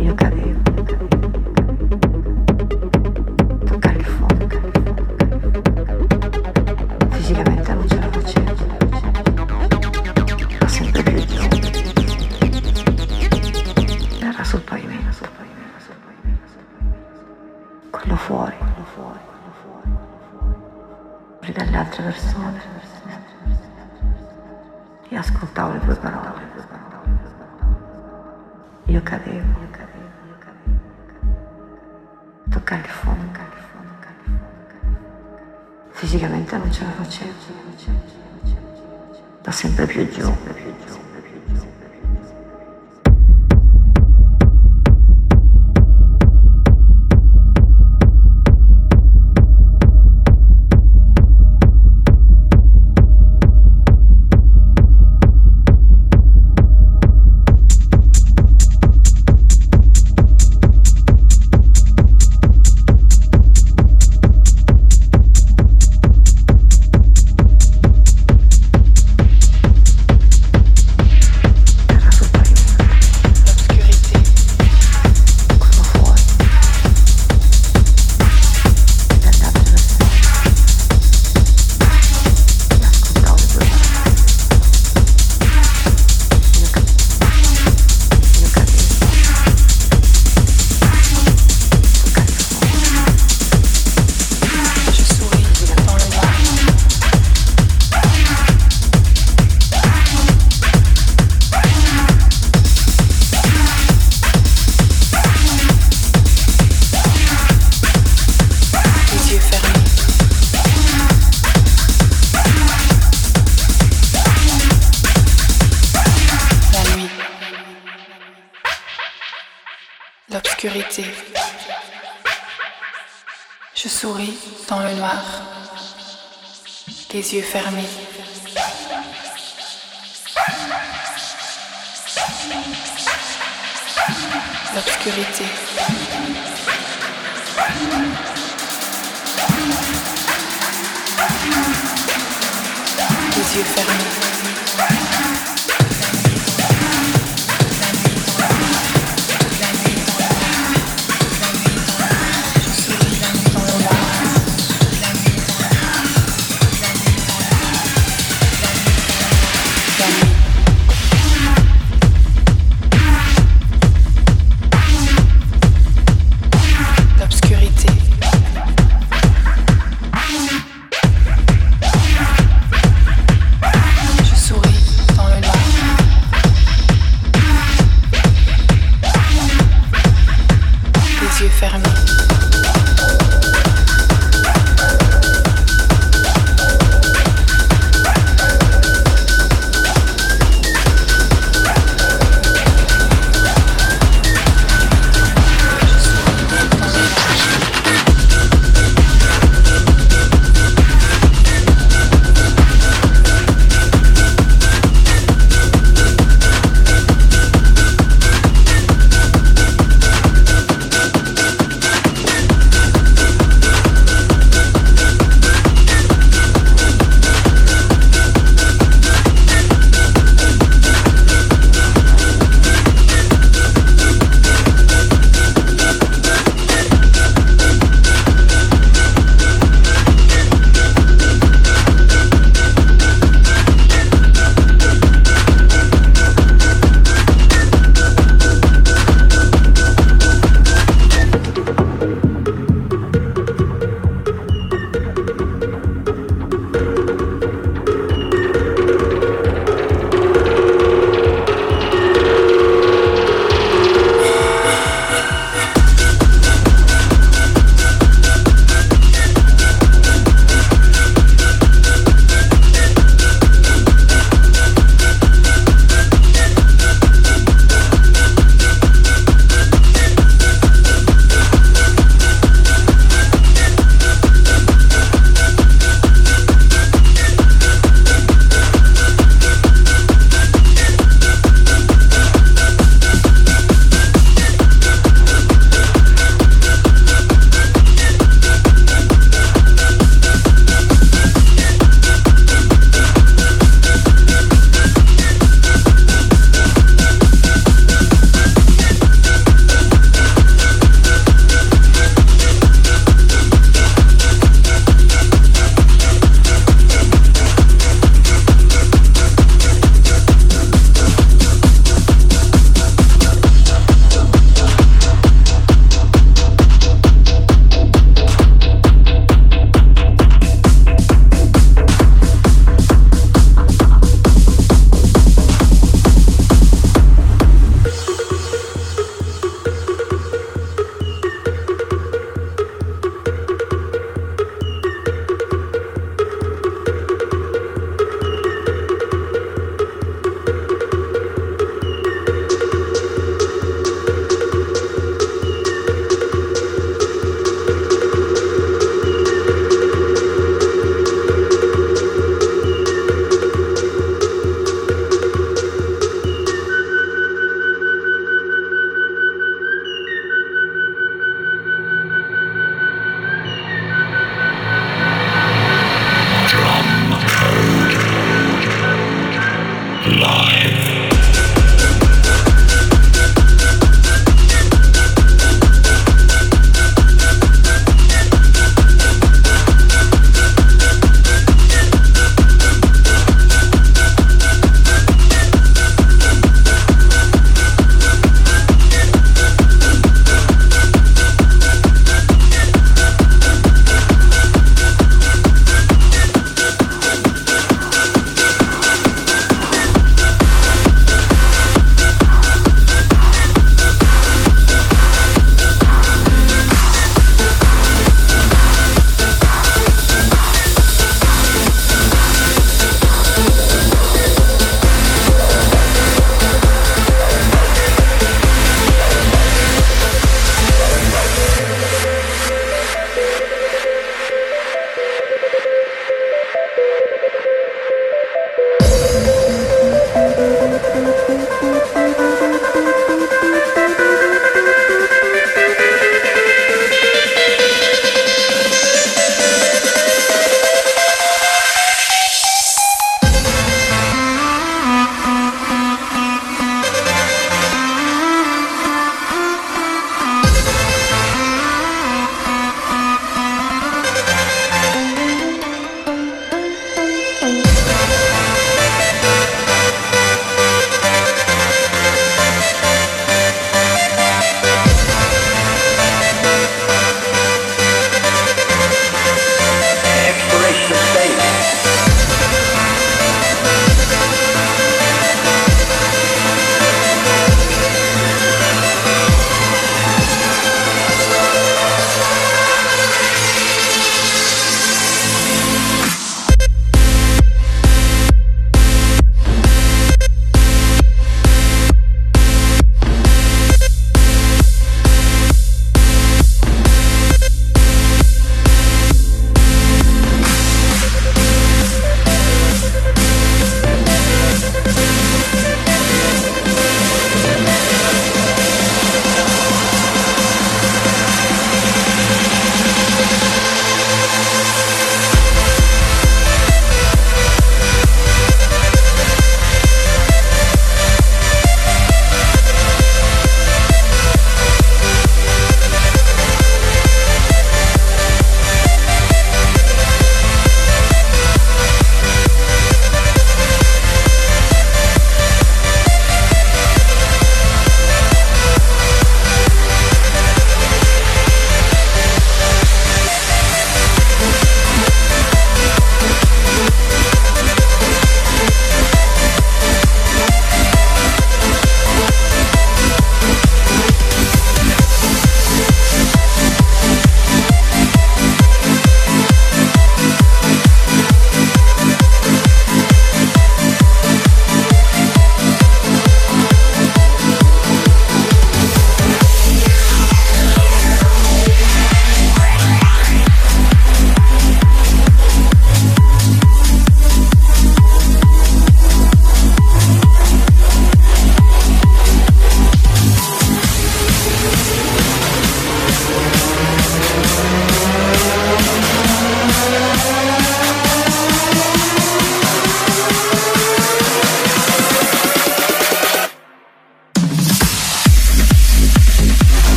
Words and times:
Eu 0.00 0.14
cabe. 0.14 0.41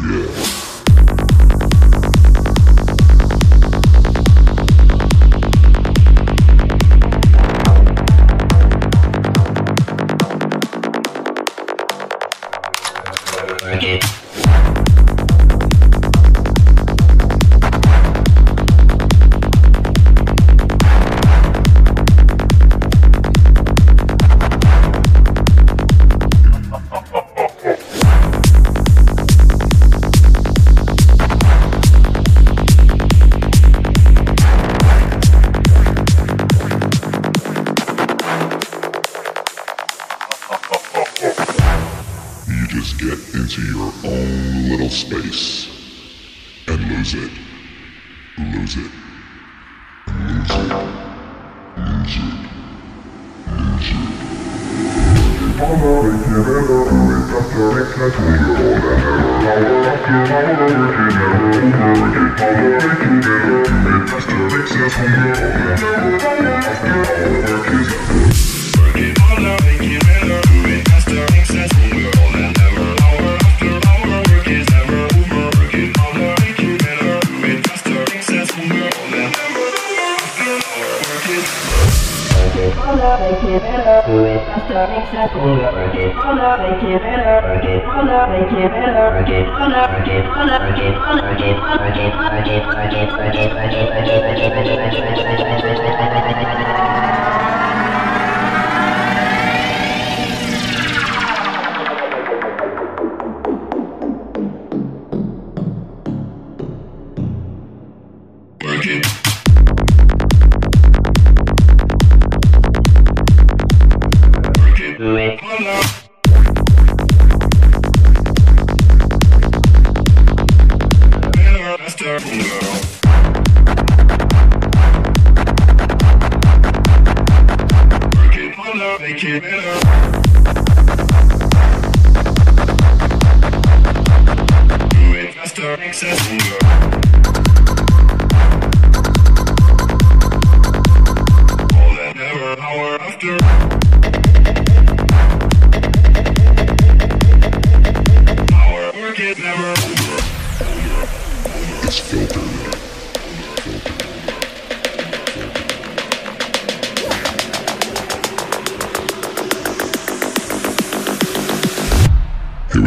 Yeah. 0.00 0.71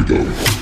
Freedom. 0.05 0.54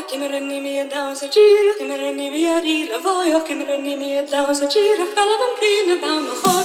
voglio 0.00 0.04
che 0.04 0.16
mi 0.16 0.26
rendi 0.28 0.60
mia 0.60 0.86
danza 0.86 1.28
gira 1.28 1.74
che 1.76 1.84
mi 1.84 1.96
rendi 1.96 2.30
mia 2.30 2.58
rila 2.58 2.98
voglio 2.98 3.42
che 3.42 3.54
mi 3.54 3.64
rendi 3.64 3.96
mia 3.96 4.22
danza 4.22 4.66
gira 4.66 5.04
che 5.04 5.14
la 5.14 5.36
bambina 5.36 5.94
bamba 6.00 6.59